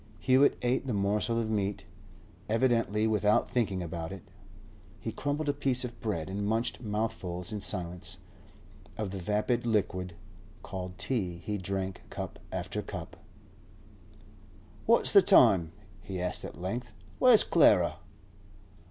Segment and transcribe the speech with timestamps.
[0.19, 1.85] Hewett ate the morsel of meat,
[2.49, 4.23] evidently without thinking about it;
[4.99, 8.17] he crumbled a piece of bread, and munched mouthfuls in silence.
[8.97, 10.07] Of the vapid liquor
[10.63, 13.15] called tea he drank cup after cup.
[14.87, 15.71] 'What's the time?'
[16.01, 16.93] he asked at length.
[17.19, 17.97] 'Where's Clara?